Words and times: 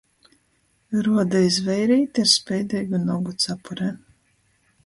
Ruoda 1.07 1.41
iz 1.49 1.59
veirīti 1.67 2.25
ar 2.25 2.31
speideigu 2.33 3.03
nogu 3.05 3.37
capurē. 3.47 3.95